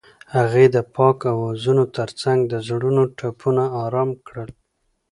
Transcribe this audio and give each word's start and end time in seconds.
هغې 0.35 0.65
د 0.75 0.77
پاک 0.95 1.17
اوازونو 1.33 1.83
ترڅنګ 1.97 2.39
د 2.51 2.53
زړونو 2.67 3.03
ټپونه 3.17 3.63
آرام 3.83 4.09
کړل. 4.27 4.49